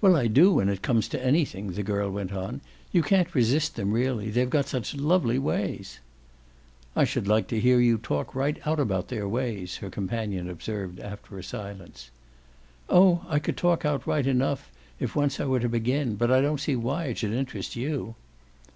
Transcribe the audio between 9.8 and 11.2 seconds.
companion observed